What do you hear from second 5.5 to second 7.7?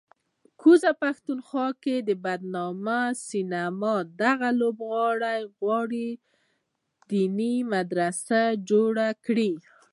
غواړي دیني